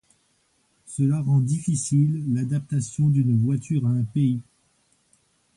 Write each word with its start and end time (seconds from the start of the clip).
Cela 0.87 1.21
rend 1.21 1.41
difficile 1.41 2.23
l'adaptation 2.33 3.07
d'une 3.09 3.39
voiture 3.39 3.85
à 3.85 3.91
un 3.91 4.03
pays. 4.03 4.41